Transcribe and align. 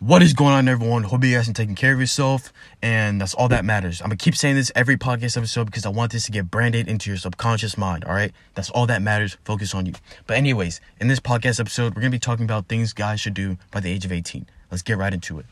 What 0.00 0.22
is 0.22 0.32
going 0.32 0.52
on, 0.52 0.68
everyone? 0.68 1.02
Hope 1.02 1.24
you 1.24 1.34
guys 1.34 1.48
are 1.48 1.52
taking 1.52 1.74
care 1.74 1.92
of 1.92 1.98
yourself, 1.98 2.52
and 2.80 3.20
that's 3.20 3.34
all 3.34 3.48
that 3.48 3.64
matters. 3.64 4.00
I'm 4.00 4.04
gonna 4.06 4.16
keep 4.16 4.36
saying 4.36 4.54
this 4.54 4.70
every 4.76 4.96
podcast 4.96 5.36
episode 5.36 5.64
because 5.64 5.84
I 5.84 5.88
want 5.88 6.12
this 6.12 6.26
to 6.26 6.30
get 6.30 6.52
branded 6.52 6.86
into 6.86 7.10
your 7.10 7.16
subconscious 7.16 7.76
mind. 7.76 8.04
All 8.04 8.12
right, 8.14 8.30
that's 8.54 8.70
all 8.70 8.86
that 8.86 9.02
matters. 9.02 9.38
Focus 9.42 9.74
on 9.74 9.86
you. 9.86 9.94
But 10.28 10.36
anyways, 10.36 10.80
in 11.00 11.08
this 11.08 11.18
podcast 11.18 11.58
episode, 11.58 11.96
we're 11.96 12.02
gonna 12.02 12.12
be 12.12 12.20
talking 12.20 12.44
about 12.44 12.68
things 12.68 12.92
guys 12.92 13.20
should 13.20 13.34
do 13.34 13.58
by 13.72 13.80
the 13.80 13.90
age 13.90 14.04
of 14.04 14.12
18. 14.12 14.46
Let's 14.70 14.82
get 14.82 14.98
right 14.98 15.12
into 15.12 15.40
it. 15.40 15.46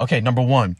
Okay, 0.00 0.20
number 0.20 0.42
one, 0.42 0.74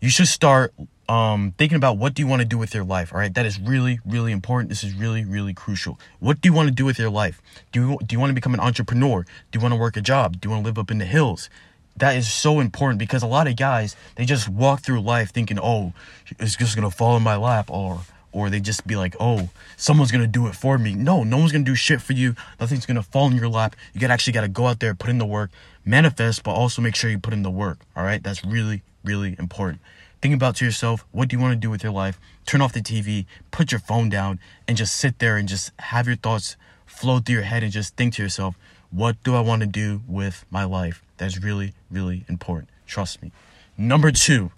you 0.00 0.08
should 0.08 0.28
start 0.28 0.72
um, 1.08 1.54
thinking 1.58 1.74
about 1.74 1.98
what 1.98 2.14
do 2.14 2.22
you 2.22 2.28
want 2.28 2.42
to 2.42 2.46
do 2.46 2.58
with 2.58 2.74
your 2.74 2.84
life. 2.84 3.12
All 3.12 3.18
right, 3.18 3.34
that 3.34 3.44
is 3.44 3.58
really, 3.58 3.98
really 4.06 4.30
important. 4.30 4.68
This 4.68 4.84
is 4.84 4.94
really, 4.94 5.24
really 5.24 5.52
crucial. 5.52 5.98
What 6.20 6.40
do 6.40 6.48
you 6.48 6.52
want 6.52 6.68
to 6.68 6.74
do 6.74 6.84
with 6.84 6.96
your 6.96 7.10
life? 7.10 7.42
Do 7.72 7.80
you 7.80 7.98
do 8.06 8.14
you 8.14 8.20
want 8.20 8.30
to 8.30 8.34
become 8.34 8.54
an 8.54 8.60
entrepreneur? 8.60 9.24
Do 9.50 9.58
you 9.58 9.60
want 9.60 9.74
to 9.74 9.80
work 9.80 9.96
a 9.96 10.00
job? 10.00 10.40
Do 10.40 10.46
you 10.46 10.50
want 10.52 10.62
to 10.62 10.68
live 10.68 10.78
up 10.78 10.92
in 10.92 10.98
the 10.98 11.06
hills? 11.06 11.50
That 11.96 12.16
is 12.16 12.32
so 12.32 12.60
important 12.60 12.98
because 12.98 13.22
a 13.22 13.26
lot 13.26 13.46
of 13.46 13.56
guys 13.56 13.96
they 14.16 14.24
just 14.24 14.48
walk 14.48 14.80
through 14.80 15.00
life 15.00 15.30
thinking 15.30 15.58
oh 15.60 15.92
it's 16.38 16.56
just 16.56 16.76
gonna 16.76 16.90
fall 16.90 17.16
in 17.16 17.22
my 17.22 17.36
lap 17.36 17.70
or 17.70 18.00
or 18.32 18.48
they 18.48 18.60
just 18.60 18.86
be 18.86 18.96
like 18.96 19.14
oh 19.20 19.50
someone's 19.76 20.10
gonna 20.10 20.26
do 20.26 20.46
it 20.46 20.54
for 20.54 20.78
me. 20.78 20.94
No 20.94 21.22
no 21.22 21.38
one's 21.38 21.52
gonna 21.52 21.64
do 21.64 21.74
shit 21.74 22.00
for 22.00 22.14
you. 22.14 22.34
Nothing's 22.58 22.86
gonna 22.86 23.02
fall 23.02 23.26
in 23.26 23.36
your 23.36 23.48
lap. 23.48 23.76
You 23.92 24.00
gotta 24.00 24.14
actually 24.14 24.32
gotta 24.32 24.48
go 24.48 24.66
out 24.66 24.80
there 24.80 24.94
put 24.94 25.10
in 25.10 25.18
the 25.18 25.26
work 25.26 25.50
manifest 25.84 26.42
but 26.44 26.52
also 26.52 26.80
make 26.80 26.94
sure 26.94 27.10
you 27.10 27.18
put 27.18 27.34
in 27.34 27.42
the 27.42 27.50
work 27.50 27.78
all 27.94 28.04
right? 28.04 28.22
That's 28.22 28.44
really 28.44 28.82
really 29.04 29.36
important. 29.38 29.80
Think 30.22 30.34
about 30.34 30.56
to 30.56 30.64
yourself 30.64 31.04
what 31.12 31.28
do 31.28 31.36
you 31.36 31.42
want 31.42 31.52
to 31.52 31.60
do 31.60 31.70
with 31.70 31.82
your 31.82 31.92
life? 31.92 32.18
Turn 32.46 32.60
off 32.62 32.72
the 32.72 32.80
tv 32.80 33.26
put 33.50 33.70
your 33.70 33.80
phone 33.80 34.08
down 34.08 34.40
and 34.66 34.76
just 34.76 34.96
sit 34.96 35.18
there 35.18 35.36
and 35.36 35.48
just 35.48 35.72
have 35.78 36.06
your 36.06 36.16
thoughts 36.16 36.56
flow 36.86 37.18
through 37.18 37.36
your 37.36 37.44
head 37.44 37.62
and 37.62 37.72
just 37.72 37.96
think 37.96 38.14
to 38.14 38.22
yourself 38.22 38.56
what 38.92 39.22
do 39.24 39.34
I 39.34 39.40
want 39.40 39.62
to 39.62 39.66
do 39.66 40.02
with 40.06 40.44
my 40.50 40.64
life? 40.64 41.02
That's 41.16 41.42
really, 41.42 41.72
really 41.90 42.24
important. 42.28 42.68
Trust 42.86 43.22
me. 43.22 43.32
Number 43.76 44.12
two, 44.12 44.52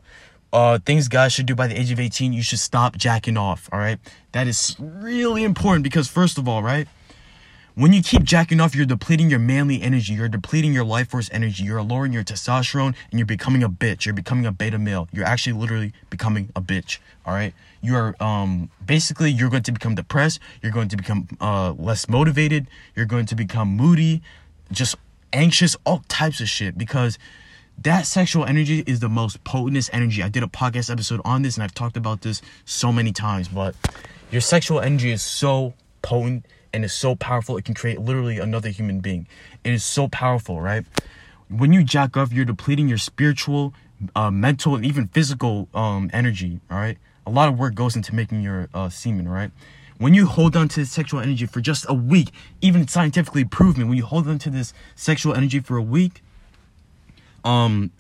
uh, 0.52 0.78
things 0.84 1.08
guys 1.08 1.32
should 1.32 1.46
do 1.46 1.54
by 1.54 1.66
the 1.66 1.78
age 1.78 1.90
of 1.90 2.00
18, 2.00 2.32
you 2.32 2.42
should 2.42 2.58
stop 2.58 2.96
jacking 2.96 3.36
off, 3.36 3.68
all 3.72 3.78
right? 3.78 3.98
That 4.32 4.46
is 4.46 4.76
really 4.78 5.44
important 5.44 5.84
because, 5.84 6.08
first 6.08 6.36
of 6.36 6.48
all, 6.48 6.62
right? 6.62 6.88
When 7.76 7.92
you 7.92 8.02
keep 8.04 8.22
jacking 8.22 8.60
off, 8.60 8.76
you're 8.76 8.86
depleting 8.86 9.30
your 9.30 9.40
manly 9.40 9.82
energy. 9.82 10.12
You're 10.12 10.28
depleting 10.28 10.72
your 10.72 10.84
life 10.84 11.08
force 11.10 11.28
energy. 11.32 11.64
You're 11.64 11.82
lowering 11.82 12.12
your 12.12 12.22
testosterone 12.22 12.94
and 13.10 13.18
you're 13.18 13.26
becoming 13.26 13.64
a 13.64 13.68
bitch. 13.68 14.04
You're 14.06 14.14
becoming 14.14 14.46
a 14.46 14.52
beta 14.52 14.78
male. 14.78 15.08
You're 15.10 15.24
actually 15.24 15.54
literally 15.54 15.92
becoming 16.08 16.50
a 16.54 16.62
bitch. 16.62 16.98
All 17.26 17.34
right. 17.34 17.52
You're 17.82 18.14
um 18.22 18.70
basically 18.86 19.32
you're 19.32 19.50
going 19.50 19.64
to 19.64 19.72
become 19.72 19.96
depressed. 19.96 20.38
You're 20.62 20.70
going 20.70 20.86
to 20.88 20.96
become 20.96 21.26
uh 21.40 21.72
less 21.72 22.08
motivated. 22.08 22.68
You're 22.94 23.06
going 23.06 23.26
to 23.26 23.34
become 23.34 23.76
moody, 23.76 24.22
just 24.70 24.94
anxious, 25.32 25.76
all 25.84 26.04
types 26.06 26.40
of 26.40 26.48
shit 26.48 26.78
because 26.78 27.18
that 27.76 28.06
sexual 28.06 28.44
energy 28.44 28.84
is 28.86 29.00
the 29.00 29.08
most 29.08 29.42
potentest 29.42 29.90
energy. 29.92 30.22
I 30.22 30.28
did 30.28 30.44
a 30.44 30.46
podcast 30.46 30.92
episode 30.92 31.20
on 31.24 31.42
this 31.42 31.56
and 31.56 31.64
I've 31.64 31.74
talked 31.74 31.96
about 31.96 32.20
this 32.20 32.40
so 32.64 32.92
many 32.92 33.10
times, 33.10 33.48
but 33.48 33.74
your 34.30 34.40
sexual 34.40 34.78
energy 34.78 35.10
is 35.10 35.22
so 35.22 35.74
potent 36.02 36.46
and 36.74 36.84
it's 36.84 36.92
so 36.92 37.14
powerful 37.14 37.56
it 37.56 37.64
can 37.64 37.74
create 37.74 38.00
literally 38.00 38.38
another 38.38 38.68
human 38.68 38.98
being. 38.98 39.28
It 39.62 39.72
is 39.72 39.84
so 39.84 40.08
powerful, 40.08 40.60
right? 40.60 40.84
When 41.48 41.72
you 41.72 41.84
jack 41.84 42.16
off, 42.16 42.32
you're 42.32 42.44
depleting 42.44 42.88
your 42.88 42.98
spiritual, 42.98 43.72
uh, 44.16 44.30
mental, 44.30 44.74
and 44.74 44.84
even 44.84 45.06
physical 45.08 45.68
um, 45.72 46.10
energy. 46.12 46.60
All 46.70 46.76
right, 46.76 46.98
a 47.26 47.30
lot 47.30 47.48
of 47.48 47.58
work 47.58 47.76
goes 47.76 47.94
into 47.94 48.12
making 48.12 48.42
your 48.42 48.68
uh, 48.74 48.88
semen. 48.88 49.28
Right, 49.28 49.52
when 49.98 50.14
you 50.14 50.26
hold 50.26 50.56
on 50.56 50.66
to 50.68 50.80
this 50.80 50.90
sexual 50.90 51.20
energy 51.20 51.46
for 51.46 51.60
just 51.60 51.86
a 51.88 51.94
week, 51.94 52.30
even 52.60 52.88
scientifically 52.88 53.44
proven, 53.44 53.88
when 53.88 53.96
you 53.96 54.04
hold 54.04 54.26
on 54.26 54.38
to 54.40 54.50
this 54.50 54.74
sexual 54.96 55.32
energy 55.32 55.60
for 55.60 55.76
a 55.76 55.82
week, 55.82 56.22
um, 57.44 57.92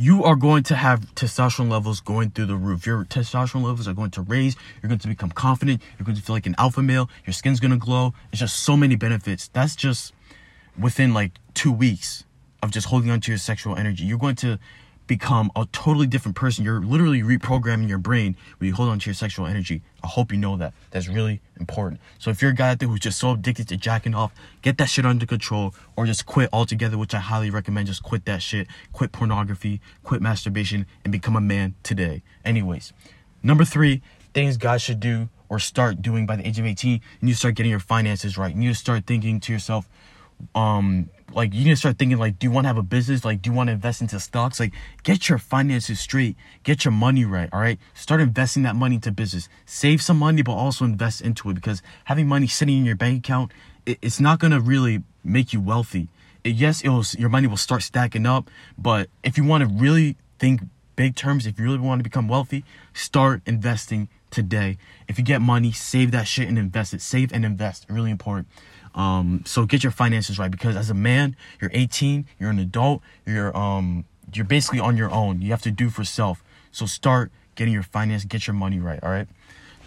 you 0.00 0.24
are 0.24 0.34
going 0.34 0.62
to 0.62 0.74
have 0.74 1.00
testosterone 1.14 1.70
levels 1.70 2.00
going 2.00 2.30
through 2.30 2.46
the 2.46 2.56
roof. 2.56 2.86
Your 2.86 3.04
testosterone 3.04 3.64
levels 3.64 3.86
are 3.86 3.92
going 3.92 4.10
to 4.12 4.22
raise. 4.22 4.56
You're 4.82 4.88
going 4.88 4.98
to 4.98 5.08
become 5.08 5.30
confident. 5.30 5.82
You're 5.98 6.06
going 6.06 6.16
to 6.16 6.22
feel 6.22 6.34
like 6.34 6.46
an 6.46 6.54
alpha 6.56 6.82
male. 6.82 7.10
Your 7.26 7.34
skin's 7.34 7.60
going 7.60 7.72
to 7.72 7.76
glow. 7.76 8.14
It's 8.32 8.40
just 8.40 8.60
so 8.60 8.78
many 8.78 8.96
benefits. 8.96 9.48
That's 9.48 9.76
just 9.76 10.14
within 10.78 11.12
like 11.12 11.32
two 11.52 11.70
weeks 11.70 12.24
of 12.62 12.70
just 12.70 12.86
holding 12.86 13.10
on 13.10 13.20
to 13.20 13.30
your 13.30 13.36
sexual 13.36 13.76
energy. 13.76 14.04
You're 14.04 14.16
going 14.16 14.36
to 14.36 14.58
become 15.10 15.50
a 15.56 15.66
totally 15.72 16.06
different 16.06 16.36
person. 16.36 16.64
You're 16.64 16.80
literally 16.80 17.20
reprogramming 17.20 17.88
your 17.88 17.98
brain 17.98 18.36
when 18.58 18.68
you 18.68 18.74
hold 18.74 18.90
on 18.90 19.00
to 19.00 19.06
your 19.06 19.14
sexual 19.14 19.44
energy. 19.44 19.82
I 20.04 20.06
hope 20.06 20.30
you 20.30 20.38
know 20.38 20.56
that. 20.58 20.72
That's 20.92 21.08
really 21.08 21.40
important. 21.58 22.00
So 22.20 22.30
if 22.30 22.40
you're 22.40 22.52
a 22.52 22.54
guy 22.54 22.70
out 22.70 22.78
there 22.78 22.88
who's 22.88 23.00
just 23.00 23.18
so 23.18 23.32
addicted 23.32 23.66
to 23.70 23.76
jacking 23.76 24.14
off, 24.14 24.32
get 24.62 24.78
that 24.78 24.88
shit 24.88 25.04
under 25.04 25.26
control 25.26 25.74
or 25.96 26.06
just 26.06 26.26
quit 26.26 26.48
altogether, 26.52 26.96
which 26.96 27.12
I 27.12 27.18
highly 27.18 27.50
recommend. 27.50 27.88
Just 27.88 28.04
quit 28.04 28.24
that 28.26 28.40
shit. 28.40 28.68
Quit 28.92 29.10
pornography, 29.10 29.80
quit 30.04 30.22
masturbation, 30.22 30.86
and 31.02 31.10
become 31.10 31.34
a 31.34 31.40
man 31.40 31.74
today. 31.82 32.22
Anyways, 32.44 32.92
number 33.42 33.64
three, 33.64 34.02
things 34.32 34.58
guys 34.58 34.80
should 34.80 35.00
do 35.00 35.28
or 35.48 35.58
start 35.58 36.00
doing 36.00 36.24
by 36.24 36.36
the 36.36 36.46
age 36.46 36.60
of 36.60 36.66
18, 36.66 37.00
and 37.18 37.28
you 37.28 37.34
start 37.34 37.56
getting 37.56 37.70
your 37.70 37.80
finances 37.80 38.38
right. 38.38 38.54
And 38.54 38.62
You 38.62 38.74
start 38.74 39.06
thinking 39.06 39.40
to 39.40 39.52
yourself, 39.52 39.88
um, 40.54 41.10
like 41.34 41.54
you 41.54 41.64
need 41.64 41.70
to 41.70 41.76
start 41.76 41.98
thinking 41.98 42.18
like 42.18 42.38
do 42.38 42.46
you 42.46 42.50
want 42.50 42.64
to 42.64 42.68
have 42.68 42.76
a 42.76 42.82
business? 42.82 43.24
Like 43.24 43.42
do 43.42 43.50
you 43.50 43.56
want 43.56 43.68
to 43.68 43.72
invest 43.72 44.00
into 44.00 44.18
stocks? 44.20 44.60
Like 44.60 44.72
get 45.02 45.28
your 45.28 45.38
finances 45.38 46.00
straight. 46.00 46.36
Get 46.62 46.84
your 46.84 46.92
money 46.92 47.24
right 47.24 47.48
all 47.52 47.60
right? 47.60 47.78
Start 47.94 48.20
investing 48.20 48.62
that 48.64 48.76
money 48.76 48.96
into 48.96 49.12
business. 49.12 49.48
Save 49.66 50.02
some 50.02 50.18
money 50.18 50.42
but 50.42 50.52
also 50.52 50.84
invest 50.84 51.20
into 51.20 51.50
it 51.50 51.54
because 51.54 51.82
having 52.04 52.26
money 52.26 52.46
sitting 52.46 52.78
in 52.78 52.84
your 52.84 52.96
bank 52.96 53.18
account 53.18 53.52
it, 53.86 53.98
it's 54.02 54.20
not 54.20 54.38
going 54.38 54.52
to 54.52 54.60
really 54.60 55.02
make 55.24 55.52
you 55.52 55.60
wealthy. 55.60 56.08
It, 56.44 56.54
yes 56.54 56.82
it 56.82 56.88
will 56.88 57.04
your 57.18 57.28
money 57.28 57.46
will 57.46 57.56
start 57.56 57.82
stacking 57.82 58.26
up 58.26 58.50
but 58.78 59.08
if 59.22 59.36
you 59.36 59.44
want 59.44 59.62
to 59.62 59.68
really 59.68 60.16
think 60.38 60.62
big 60.96 61.14
terms 61.14 61.46
if 61.46 61.58
you 61.58 61.64
really 61.64 61.78
want 61.78 62.00
to 62.00 62.04
become 62.04 62.28
wealthy 62.28 62.64
start 62.92 63.42
investing 63.46 64.08
today. 64.30 64.78
If 65.08 65.18
you 65.18 65.24
get 65.24 65.40
money 65.40 65.72
save 65.72 66.12
that 66.12 66.26
shit 66.26 66.48
and 66.48 66.58
invest 66.58 66.94
it. 66.94 67.02
Save 67.02 67.32
and 67.32 67.44
invest 67.44 67.86
really 67.88 68.10
important 68.10 68.48
um, 68.94 69.42
so 69.46 69.64
get 69.66 69.82
your 69.82 69.92
finances 69.92 70.38
right 70.38 70.50
because 70.50 70.76
as 70.76 70.90
a 70.90 70.94
man, 70.94 71.36
you're 71.60 71.70
18, 71.72 72.26
you're 72.38 72.50
an 72.50 72.58
adult, 72.58 73.02
you're 73.24 73.56
um, 73.56 74.04
you're 74.32 74.44
basically 74.44 74.80
on 74.80 74.96
your 74.96 75.10
own. 75.10 75.40
You 75.40 75.50
have 75.50 75.62
to 75.62 75.70
do 75.70 75.90
for 75.90 76.04
self. 76.04 76.42
So 76.72 76.86
start 76.86 77.30
getting 77.54 77.74
your 77.74 77.82
finance, 77.82 78.24
get 78.24 78.46
your 78.46 78.54
money 78.54 78.78
right. 78.78 79.00
All 79.02 79.10
right. 79.10 79.28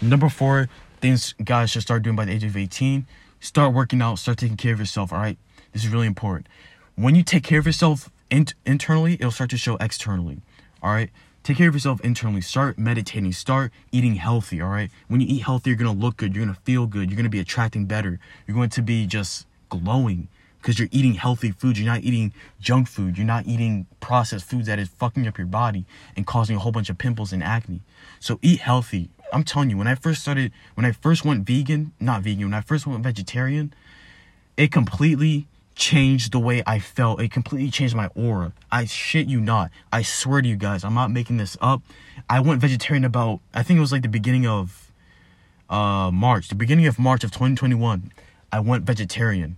Number 0.01 0.29
four, 0.29 0.69
things 1.01 1.33
guys 1.43 1.71
should 1.71 1.81
start 1.81 2.03
doing 2.03 2.15
by 2.15 2.25
the 2.25 2.31
age 2.31 2.43
of 2.43 2.57
18. 2.57 3.05
Start 3.39 3.73
working 3.73 4.01
out. 4.01 4.19
Start 4.19 4.37
taking 4.37 4.57
care 4.57 4.73
of 4.73 4.79
yourself. 4.79 5.11
All 5.11 5.19
right. 5.19 5.37
This 5.71 5.83
is 5.83 5.89
really 5.89 6.07
important. 6.07 6.47
When 6.95 7.15
you 7.15 7.23
take 7.23 7.43
care 7.43 7.59
of 7.59 7.65
yourself 7.65 8.09
in- 8.29 8.47
internally, 8.65 9.13
it'll 9.15 9.31
start 9.31 9.49
to 9.51 9.57
show 9.57 9.75
externally. 9.77 10.41
All 10.81 10.91
right. 10.91 11.09
Take 11.43 11.57
care 11.57 11.67
of 11.67 11.75
yourself 11.75 11.99
internally. 12.01 12.39
Start 12.39 12.77
meditating. 12.77 13.33
Start 13.33 13.73
eating 13.91 14.15
healthy, 14.15 14.61
all 14.61 14.69
right? 14.69 14.89
When 15.09 15.19
you 15.19 15.27
eat 15.27 15.43
healthy, 15.43 15.71
you're 15.71 15.77
going 15.77 15.93
to 15.93 16.01
look 16.01 16.15
good. 16.15 16.33
You're 16.33 16.45
going 16.45 16.55
to 16.55 16.61
feel 16.61 16.87
good. 16.87 17.09
You're 17.09 17.17
going 17.17 17.25
to 17.25 17.29
be 17.29 17.41
attracting 17.41 17.85
better. 17.85 18.17
You're 18.47 18.55
going 18.55 18.69
to 18.69 18.81
be 18.81 19.05
just 19.05 19.45
glowing 19.67 20.29
because 20.61 20.79
you're 20.79 20.87
eating 20.93 21.15
healthy 21.15 21.51
food. 21.51 21.77
You're 21.77 21.91
not 21.91 21.99
eating 21.99 22.31
junk 22.61 22.87
food. 22.87 23.17
You're 23.17 23.27
not 23.27 23.45
eating 23.45 23.87
processed 23.99 24.45
foods 24.45 24.67
that 24.67 24.79
is 24.79 24.87
fucking 24.87 25.27
up 25.27 25.37
your 25.37 25.47
body 25.47 25.85
and 26.15 26.25
causing 26.25 26.55
a 26.55 26.59
whole 26.59 26.71
bunch 26.71 26.89
of 26.89 26.97
pimples 26.97 27.33
and 27.33 27.43
acne. 27.43 27.81
So 28.21 28.39
eat 28.41 28.61
healthy. 28.61 29.09
I'm 29.33 29.43
telling 29.43 29.69
you, 29.69 29.77
when 29.77 29.87
I 29.87 29.95
first 29.95 30.21
started, 30.21 30.53
when 30.75 30.85
I 30.85 30.93
first 30.93 31.25
went 31.25 31.45
vegan, 31.45 31.91
not 31.99 32.21
vegan, 32.21 32.45
when 32.45 32.53
I 32.53 32.61
first 32.61 32.87
went 32.87 33.03
vegetarian, 33.03 33.73
it 34.55 34.71
completely 34.71 35.47
changed 35.75 36.31
the 36.31 36.39
way 36.39 36.63
I 36.65 36.79
felt. 36.79 37.21
It 37.21 37.31
completely 37.31 37.71
changed 37.71 37.95
my 37.95 38.07
aura. 38.15 38.53
I 38.71 38.85
shit 38.85 39.27
you 39.27 39.39
not. 39.39 39.71
I 39.91 40.01
swear 40.01 40.41
to 40.41 40.47
you 40.47 40.55
guys, 40.55 40.83
I'm 40.83 40.93
not 40.93 41.11
making 41.11 41.37
this 41.37 41.57
up. 41.61 41.81
I 42.29 42.39
went 42.39 42.61
vegetarian 42.61 43.05
about 43.05 43.39
I 43.53 43.63
think 43.63 43.77
it 43.77 43.81
was 43.81 43.91
like 43.91 44.01
the 44.01 44.07
beginning 44.07 44.47
of 44.47 44.91
uh 45.69 46.11
March, 46.11 46.49
the 46.49 46.55
beginning 46.55 46.87
of 46.87 46.99
March 46.99 47.23
of 47.23 47.31
2021. 47.31 48.11
I 48.51 48.59
went 48.59 48.83
vegetarian. 48.83 49.57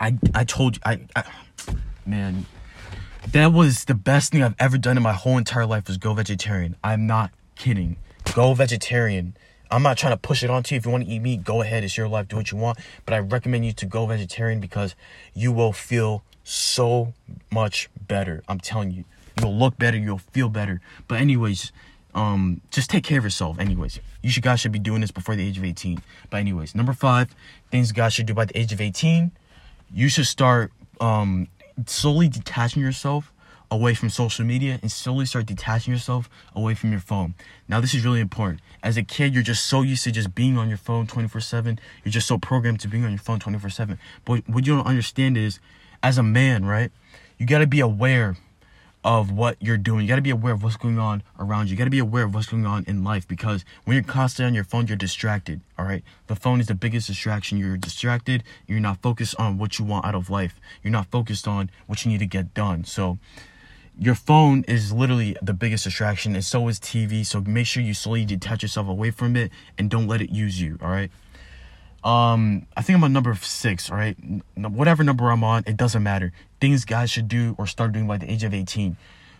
I 0.00 0.18
I 0.34 0.44
told 0.44 0.76
you 0.76 0.82
I, 0.84 1.00
I 1.16 1.24
man 2.06 2.46
that 3.32 3.52
was 3.52 3.84
the 3.84 3.94
best 3.94 4.32
thing 4.32 4.42
I've 4.42 4.54
ever 4.58 4.78
done 4.78 4.96
in 4.96 5.02
my 5.02 5.12
whole 5.12 5.36
entire 5.36 5.66
life 5.66 5.88
was 5.88 5.98
go 5.98 6.14
vegetarian. 6.14 6.76
I'm 6.82 7.06
not 7.06 7.30
kidding. 7.56 7.96
Go 8.34 8.54
vegetarian. 8.54 9.36
I'm 9.70 9.82
not 9.82 9.98
trying 9.98 10.12
to 10.12 10.16
push 10.16 10.42
it 10.42 10.50
onto 10.50 10.74
you. 10.74 10.78
If 10.78 10.86
you 10.86 10.92
want 10.92 11.04
to 11.04 11.10
eat 11.10 11.20
meat, 11.20 11.44
go 11.44 11.62
ahead. 11.62 11.84
It's 11.84 11.96
your 11.96 12.08
life. 12.08 12.28
Do 12.28 12.36
what 12.36 12.50
you 12.50 12.58
want. 12.58 12.78
But 13.04 13.14
I 13.14 13.18
recommend 13.18 13.66
you 13.66 13.72
to 13.72 13.86
go 13.86 14.06
vegetarian 14.06 14.60
because 14.60 14.94
you 15.34 15.52
will 15.52 15.72
feel 15.72 16.22
so 16.44 17.12
much 17.50 17.90
better. 18.06 18.42
I'm 18.48 18.60
telling 18.60 18.90
you. 18.90 19.04
You'll 19.40 19.56
look 19.56 19.78
better. 19.78 19.96
You'll 19.96 20.18
feel 20.18 20.48
better. 20.48 20.80
But 21.06 21.20
anyways, 21.20 21.70
um, 22.14 22.60
just 22.70 22.90
take 22.90 23.04
care 23.04 23.18
of 23.18 23.24
yourself. 23.24 23.58
Anyways, 23.58 24.00
you 24.22 24.30
should 24.30 24.42
guys 24.42 24.60
should 24.60 24.72
be 24.72 24.78
doing 24.78 25.00
this 25.00 25.10
before 25.10 25.36
the 25.36 25.46
age 25.46 25.58
of 25.58 25.64
18. 25.64 26.02
But 26.30 26.38
anyways, 26.38 26.74
number 26.74 26.92
five, 26.92 27.28
things 27.70 27.92
guys 27.92 28.14
should 28.14 28.26
do 28.26 28.34
by 28.34 28.46
the 28.46 28.58
age 28.58 28.72
of 28.72 28.80
18. 28.80 29.30
You 29.92 30.08
should 30.08 30.26
start 30.26 30.72
um 31.00 31.48
slowly 31.86 32.28
detaching 32.28 32.82
yourself 32.82 33.32
away 33.70 33.94
from 33.94 34.10
social 34.10 34.44
media 34.44 34.78
and 34.82 34.90
slowly 34.90 35.26
start 35.26 35.46
detaching 35.46 35.92
yourself 35.92 36.28
away 36.54 36.74
from 36.74 36.90
your 36.90 37.00
phone. 37.00 37.34
Now, 37.68 37.80
this 37.80 37.94
is 37.94 38.04
really 38.04 38.20
important. 38.20 38.60
As 38.82 38.96
a 38.96 39.02
kid, 39.02 39.34
you're 39.34 39.42
just 39.42 39.66
so 39.66 39.82
used 39.82 40.04
to 40.04 40.12
just 40.12 40.34
being 40.34 40.56
on 40.56 40.68
your 40.68 40.78
phone 40.78 41.06
24 41.06 41.40
7. 41.40 41.78
You're 42.04 42.12
just 42.12 42.26
so 42.26 42.38
programmed 42.38 42.80
to 42.80 42.88
being 42.88 43.04
on 43.04 43.10
your 43.10 43.18
phone 43.18 43.40
24 43.40 43.70
7. 43.70 43.98
But 44.24 44.48
what 44.48 44.66
you 44.66 44.76
don't 44.76 44.86
understand 44.86 45.36
is, 45.36 45.60
as 46.02 46.18
a 46.18 46.22
man, 46.22 46.64
right, 46.64 46.90
you 47.38 47.46
got 47.46 47.58
to 47.58 47.66
be 47.66 47.80
aware 47.80 48.36
of 49.04 49.30
what 49.30 49.56
you're 49.60 49.76
doing. 49.76 50.02
You 50.02 50.08
got 50.08 50.16
to 50.16 50.22
be 50.22 50.30
aware 50.30 50.52
of 50.52 50.62
what's 50.62 50.76
going 50.76 50.98
on 50.98 51.22
around 51.38 51.66
you. 51.66 51.72
You 51.72 51.76
got 51.78 51.84
to 51.84 51.90
be 51.90 51.98
aware 51.98 52.24
of 52.24 52.34
what's 52.34 52.48
going 52.48 52.66
on 52.66 52.84
in 52.86 53.04
life 53.04 53.26
because 53.28 53.64
when 53.84 53.94
you're 53.94 54.04
constantly 54.04 54.48
on 54.48 54.54
your 54.54 54.64
phone, 54.64 54.86
you're 54.86 54.96
distracted. 54.96 55.60
All 55.78 55.84
right. 55.84 56.02
The 56.26 56.36
phone 56.36 56.60
is 56.60 56.66
the 56.66 56.74
biggest 56.74 57.06
distraction. 57.06 57.58
You're 57.58 57.76
distracted. 57.76 58.42
You're 58.66 58.80
not 58.80 59.00
focused 59.00 59.36
on 59.38 59.56
what 59.56 59.78
you 59.78 59.84
want 59.84 60.04
out 60.04 60.14
of 60.14 60.30
life. 60.30 60.60
You're 60.82 60.92
not 60.92 61.06
focused 61.10 61.46
on 61.46 61.70
what 61.86 62.04
you 62.04 62.10
need 62.10 62.18
to 62.18 62.26
get 62.26 62.54
done. 62.54 62.84
So, 62.84 63.18
your 63.98 64.14
phone 64.14 64.64
is 64.68 64.92
literally 64.92 65.36
the 65.42 65.52
biggest 65.52 65.84
distraction, 65.84 66.34
and 66.34 66.44
so 66.44 66.68
is 66.68 66.78
TV. 66.78 67.26
So 67.26 67.40
make 67.40 67.66
sure 67.66 67.82
you 67.82 67.94
slowly 67.94 68.24
detach 68.24 68.62
yourself 68.62 68.88
away 68.88 69.10
from 69.10 69.36
it 69.36 69.50
and 69.76 69.90
don't 69.90 70.06
let 70.06 70.22
it 70.22 70.30
use 70.30 70.60
you. 70.60 70.78
All 70.80 70.88
right. 70.88 71.10
Um, 72.04 72.66
I 72.76 72.82
think 72.82 72.96
I'm 72.96 73.04
on 73.04 73.12
number 73.12 73.34
six. 73.34 73.90
All 73.90 73.96
right. 73.96 74.16
Whatever 74.56 75.02
number 75.02 75.30
I'm 75.30 75.42
on, 75.42 75.64
it 75.66 75.76
doesn't 75.76 76.02
matter. 76.02 76.32
Things 76.60 76.84
guys 76.84 77.10
should 77.10 77.26
do 77.26 77.56
or 77.58 77.66
start 77.66 77.92
doing 77.92 78.06
by 78.06 78.18
the 78.18 78.30
age 78.30 78.44
of 78.44 78.54
18. 78.54 78.96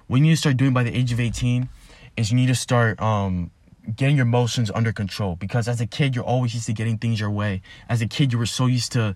What 0.09 0.17
you 0.17 0.23
need 0.25 0.31
to 0.31 0.37
start 0.37 0.57
doing 0.57 0.73
by 0.73 0.83
the 0.83 0.95
age 0.95 1.13
of 1.13 1.21
18 1.21 1.69
is 2.17 2.33
you 2.33 2.37
need 2.37 2.49
to 2.49 2.55
start 2.55 3.01
um 3.01 3.53
getting 3.95 4.17
your 4.17 4.27
emotions 4.27 4.71
under 4.75 4.93
control 4.93 5.37
because 5.37 5.67
as 5.67 5.81
a 5.81 5.87
kid 5.87 6.15
you're 6.15 6.25
always 6.25 6.53
used 6.53 6.67
to 6.67 6.73
getting 6.73 6.99
things 6.99 7.21
your 7.21 7.31
way. 7.31 7.63
As 7.89 8.03
a 8.03 8.07
kid 8.07 8.33
you 8.33 8.39
were 8.39 8.47
so 8.47 8.67
used 8.67 8.93
to 8.93 9.15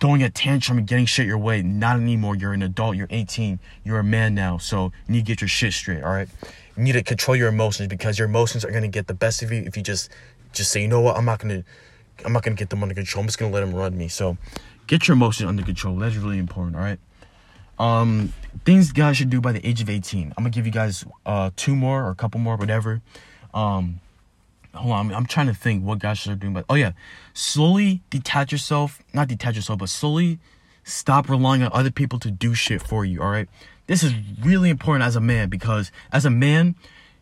throwing 0.00 0.22
a 0.22 0.30
tantrum 0.30 0.78
and 0.78 0.86
getting 0.86 1.06
shit 1.06 1.26
your 1.26 1.38
way. 1.38 1.62
Not 1.62 1.96
anymore. 1.96 2.36
You're 2.36 2.52
an 2.52 2.62
adult. 2.62 2.96
You're 2.96 3.08
18. 3.10 3.58
You're 3.84 3.98
a 3.98 4.04
man 4.04 4.34
now. 4.34 4.58
So 4.58 4.92
you 5.06 5.14
need 5.14 5.20
to 5.20 5.24
get 5.24 5.40
your 5.40 5.48
shit 5.48 5.72
straight. 5.72 6.02
All 6.02 6.12
right. 6.12 6.28
You 6.76 6.82
need 6.82 6.92
to 6.92 7.02
control 7.02 7.36
your 7.36 7.48
emotions 7.48 7.88
because 7.88 8.18
your 8.18 8.28
emotions 8.28 8.64
are 8.64 8.70
gonna 8.70 8.88
get 8.88 9.06
the 9.06 9.14
best 9.14 9.42
of 9.42 9.52
you 9.52 9.62
if 9.62 9.76
you 9.76 9.82
just 9.82 10.10
just 10.52 10.70
say, 10.70 10.82
you 10.82 10.88
know 10.88 11.00
what, 11.00 11.16
I'm 11.16 11.24
not 11.24 11.38
gonna 11.38 11.64
I'm 12.24 12.32
not 12.32 12.42
gonna 12.42 12.56
get 12.56 12.70
them 12.70 12.82
under 12.82 12.94
control. 12.94 13.22
I'm 13.22 13.28
just 13.28 13.38
gonna 13.38 13.52
let 13.52 13.60
them 13.60 13.74
run 13.74 13.96
me. 13.96 14.08
So 14.08 14.36
get 14.86 15.06
your 15.06 15.14
emotions 15.14 15.48
under 15.48 15.62
control. 15.62 15.96
That's 15.96 16.16
really 16.16 16.38
important. 16.38 16.76
All 16.76 16.82
right. 16.82 16.98
Um, 17.78 18.32
things 18.64 18.92
guys 18.92 19.16
should 19.16 19.30
do 19.30 19.40
by 19.40 19.52
the 19.52 19.66
age 19.66 19.80
of 19.80 19.90
18. 19.90 20.28
I'm 20.36 20.44
gonna 20.44 20.50
give 20.50 20.66
you 20.66 20.72
guys 20.72 21.04
uh 21.26 21.50
two 21.56 21.76
more 21.76 22.04
or 22.04 22.10
a 22.10 22.14
couple 22.14 22.40
more, 22.40 22.56
whatever. 22.56 23.02
Um, 23.52 24.00
hold 24.74 24.92
on, 24.92 25.06
I'm, 25.06 25.16
I'm 25.16 25.26
trying 25.26 25.46
to 25.46 25.54
think 25.54 25.84
what 25.84 25.98
guys 25.98 26.18
should 26.18 26.32
are 26.32 26.36
doing. 26.36 26.52
But 26.52 26.64
oh 26.68 26.74
yeah, 26.74 26.92
slowly 27.32 28.02
detach 28.10 28.52
yourself. 28.52 29.02
Not 29.12 29.28
detach 29.28 29.56
yourself, 29.56 29.78
but 29.78 29.88
slowly 29.88 30.38
stop 30.84 31.28
relying 31.28 31.62
on 31.62 31.70
other 31.72 31.90
people 31.90 32.18
to 32.20 32.30
do 32.30 32.54
shit 32.54 32.82
for 32.82 33.04
you. 33.04 33.22
All 33.22 33.30
right. 33.30 33.48
This 33.86 34.02
is 34.02 34.14
really 34.42 34.70
important 34.70 35.04
as 35.04 35.16
a 35.16 35.20
man 35.20 35.48
because 35.48 35.92
as 36.12 36.24
a 36.24 36.30
man, 36.30 36.74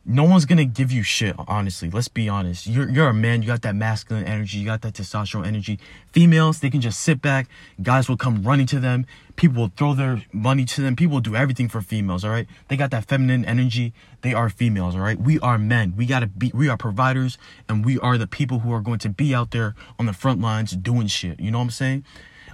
no 0.04 0.24
one's 0.24 0.46
gonna 0.46 0.64
give 0.64 0.90
you 0.90 1.02
shit 1.02 1.34
honestly. 1.46 1.90
Let's 1.90 2.08
be 2.08 2.28
honest. 2.28 2.66
You're, 2.66 2.88
you're 2.90 3.08
a 3.08 3.14
man. 3.14 3.42
You 3.42 3.48
got 3.48 3.62
that 3.62 3.76
masculine 3.76 4.24
energy. 4.24 4.58
You 4.58 4.66
got 4.66 4.82
that 4.82 4.94
testosterone 4.94 5.46
energy. 5.46 5.78
Females 6.12 6.60
they 6.60 6.70
can 6.70 6.80
just 6.80 7.00
sit 7.00 7.22
back. 7.22 7.48
Guys 7.80 8.08
will 8.08 8.16
come 8.16 8.42
running 8.42 8.66
to 8.66 8.80
them. 8.80 9.06
People 9.36 9.62
will 9.62 9.72
throw 9.76 9.94
their 9.94 10.22
money 10.32 10.64
to 10.64 10.80
them. 10.80 10.96
People 10.96 11.14
will 11.14 11.20
do 11.20 11.36
everything 11.36 11.68
for 11.68 11.80
females 11.80 12.24
all 12.24 12.30
right? 12.30 12.48
They 12.68 12.76
got 12.76 12.90
that 12.90 13.04
feminine 13.04 13.44
energy. 13.44 13.92
They 14.22 14.34
are 14.34 14.50
females 14.50 14.94
all 14.94 15.02
right? 15.02 15.20
We 15.20 15.38
are 15.40 15.58
men. 15.58 15.94
We 15.96 16.06
gotta 16.06 16.26
be 16.26 16.50
we 16.52 16.68
are 16.68 16.76
providers 16.76 17.38
and 17.68 17.84
we 17.84 17.98
are 18.00 18.18
the 18.18 18.26
people 18.26 18.60
who 18.60 18.72
are 18.72 18.80
going 18.80 18.98
to 19.00 19.08
be 19.08 19.34
out 19.34 19.52
there 19.52 19.74
on 19.98 20.06
the 20.06 20.12
front 20.12 20.40
lines 20.40 20.72
doing 20.72 21.06
shit. 21.06 21.38
You 21.38 21.50
know 21.50 21.58
what 21.58 21.64
i'm 21.64 21.70
saying 21.70 22.04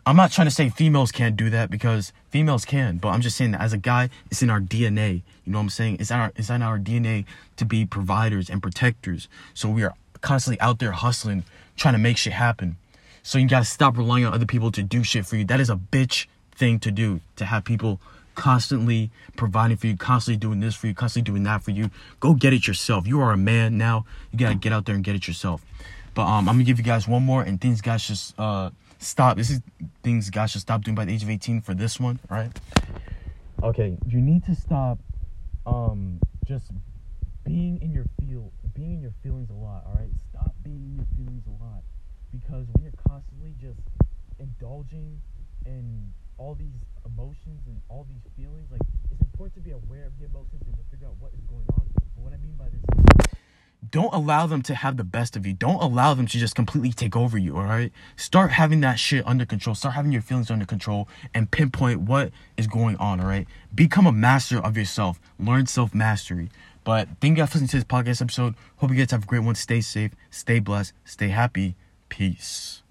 I'm 0.08 0.16
not 0.16 0.32
trying 0.32 0.46
to 0.46 0.50
say 0.50 0.70
females 0.70 1.12
can't 1.12 1.36
do 1.36 1.50
that 1.50 1.70
because 1.70 2.14
females 2.30 2.64
can, 2.64 2.96
but 2.96 3.08
I'm 3.08 3.20
just 3.20 3.36
saying 3.36 3.50
that 3.50 3.60
as 3.60 3.74
a 3.74 3.76
guy, 3.76 4.08
it's 4.30 4.42
in 4.42 4.48
our 4.48 4.58
DNA. 4.58 5.16
You 5.44 5.52
know 5.52 5.58
what 5.58 5.64
I'm 5.64 5.68
saying? 5.68 5.98
It's 6.00 6.10
in 6.10 6.16
our 6.16 6.32
it's 6.34 6.48
in 6.48 6.62
our 6.62 6.78
DNA 6.78 7.26
to 7.58 7.66
be 7.66 7.84
providers 7.84 8.48
and 8.48 8.62
protectors. 8.62 9.28
So 9.52 9.68
we 9.68 9.84
are 9.84 9.92
constantly 10.22 10.58
out 10.62 10.78
there 10.78 10.92
hustling, 10.92 11.44
trying 11.76 11.92
to 11.92 11.98
make 11.98 12.16
shit 12.16 12.32
happen. 12.32 12.78
So 13.22 13.36
you 13.36 13.46
gotta 13.46 13.66
stop 13.66 13.98
relying 13.98 14.24
on 14.24 14.32
other 14.32 14.46
people 14.46 14.72
to 14.72 14.82
do 14.82 15.04
shit 15.04 15.26
for 15.26 15.36
you. 15.36 15.44
That 15.44 15.60
is 15.60 15.68
a 15.68 15.76
bitch 15.76 16.26
thing 16.52 16.80
to 16.80 16.90
do. 16.90 17.20
To 17.36 17.44
have 17.44 17.64
people 17.64 18.00
constantly 18.34 19.10
providing 19.36 19.76
for 19.76 19.88
you, 19.88 19.96
constantly 19.98 20.38
doing 20.38 20.60
this 20.60 20.74
for 20.74 20.86
you, 20.86 20.94
constantly 20.94 21.30
doing 21.30 21.42
that 21.42 21.62
for 21.62 21.72
you. 21.72 21.90
Go 22.18 22.32
get 22.32 22.54
it 22.54 22.66
yourself. 22.66 23.06
You 23.06 23.20
are 23.20 23.32
a 23.32 23.36
man 23.36 23.76
now. 23.76 24.06
You 24.32 24.38
gotta 24.38 24.54
get 24.54 24.72
out 24.72 24.86
there 24.86 24.94
and 24.94 25.04
get 25.04 25.16
it 25.16 25.28
yourself. 25.28 25.62
But 26.14 26.22
um, 26.22 26.48
I'm 26.48 26.54
gonna 26.54 26.64
give 26.64 26.78
you 26.78 26.84
guys 26.84 27.06
one 27.06 27.24
more, 27.24 27.42
and 27.42 27.60
things 27.60 27.82
guys 27.82 28.08
just 28.08 28.32
uh 28.40 28.70
stop. 28.98 29.36
This 29.36 29.50
is 29.50 29.60
things 30.08 30.30
guys 30.30 30.50
should 30.50 30.62
stop 30.62 30.82
doing 30.82 30.94
by 30.94 31.04
the 31.04 31.12
age 31.12 31.22
of 31.22 31.28
18 31.28 31.60
for 31.60 31.74
this 31.74 32.00
one, 32.00 32.18
right? 32.30 32.50
Okay, 33.62 33.98
you 34.06 34.22
need 34.22 34.42
to 34.44 34.54
stop 34.54 34.98
um 35.66 36.18
just 36.46 36.72
being 37.44 37.76
in 37.82 37.92
your 37.92 38.06
feel 38.18 38.50
being 38.74 38.94
in 38.94 39.00
your 39.02 39.12
feelings 39.22 39.50
a 39.50 39.52
lot, 39.52 39.84
all 39.84 39.96
right? 40.00 40.08
Stop 40.30 40.54
being 40.64 40.80
in 40.80 40.94
your 40.96 41.08
feelings 41.12 41.44
a 41.46 41.62
lot 41.62 41.82
because 42.32 42.64
when 42.72 42.84
you're 42.84 43.00
constantly 43.06 43.52
just 43.60 43.80
indulging 44.38 45.20
in 45.66 46.14
all 46.38 46.54
these 46.54 46.80
emotions 47.04 47.60
and 47.66 47.76
all 47.90 48.06
these 48.08 48.24
feelings, 48.32 48.70
like 48.72 48.80
it's 49.10 49.20
important 49.20 49.56
to 49.56 49.60
be 49.60 49.72
aware 49.72 50.06
of 50.06 50.16
the 50.18 50.24
emotions 50.24 50.62
and 50.64 50.76
to 50.76 50.84
figure 50.90 51.06
out 51.06 51.16
what 51.20 51.32
is 51.34 51.44
going 51.52 51.66
on. 51.76 51.84
But 51.92 52.22
what 52.24 52.32
I 52.32 52.38
mean 52.38 52.56
by 52.56 52.72
this 52.72 52.80
don't 53.90 54.12
allow 54.12 54.46
them 54.46 54.62
to 54.62 54.74
have 54.74 54.96
the 54.96 55.04
best 55.04 55.36
of 55.36 55.46
you. 55.46 55.52
Don't 55.52 55.82
allow 55.82 56.14
them 56.14 56.26
to 56.26 56.38
just 56.38 56.54
completely 56.54 56.92
take 56.92 57.16
over 57.16 57.38
you, 57.38 57.56
all 57.56 57.64
right? 57.64 57.92
Start 58.16 58.52
having 58.52 58.80
that 58.80 58.98
shit 58.98 59.26
under 59.26 59.44
control. 59.44 59.74
Start 59.74 59.94
having 59.94 60.12
your 60.12 60.22
feelings 60.22 60.50
under 60.50 60.66
control 60.66 61.08
and 61.34 61.50
pinpoint 61.50 62.00
what 62.00 62.30
is 62.56 62.66
going 62.66 62.96
on, 62.96 63.20
all 63.20 63.26
right? 63.26 63.46
Become 63.74 64.06
a 64.06 64.12
master 64.12 64.58
of 64.58 64.76
yourself. 64.76 65.20
Learn 65.38 65.66
self 65.66 65.94
mastery. 65.94 66.50
But 66.84 67.08
thank 67.20 67.36
you 67.36 67.42
guys 67.42 67.52
for 67.52 67.58
listening 67.58 67.68
to 67.68 67.76
this 67.76 67.84
podcast 67.84 68.22
episode. 68.22 68.54
Hope 68.76 68.90
you 68.90 68.96
guys 68.96 69.10
have 69.10 69.24
a 69.24 69.26
great 69.26 69.42
one. 69.42 69.54
Stay 69.54 69.80
safe, 69.80 70.12
stay 70.30 70.58
blessed, 70.58 70.92
stay 71.04 71.28
happy. 71.28 71.76
Peace. 72.08 72.82